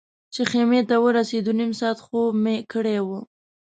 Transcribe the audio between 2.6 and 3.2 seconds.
کړی و.